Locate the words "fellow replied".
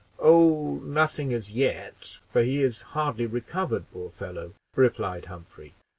4.09-5.25